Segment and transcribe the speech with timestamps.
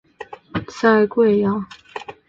[0.03, 2.17] 徐的在桂阳去世。